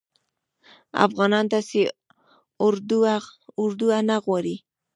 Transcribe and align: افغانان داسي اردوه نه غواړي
افغانان 1.05 1.45
داسي 1.53 1.81
اردوه 3.63 3.97
نه 4.09 4.15
غواړي 4.25 4.55